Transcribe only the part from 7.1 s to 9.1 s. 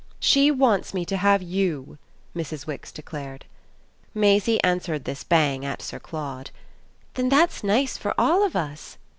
"Then that's nice for all of us."